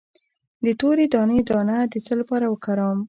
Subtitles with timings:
[0.65, 2.99] د تورې دانې دانه د څه لپاره وکاروم؟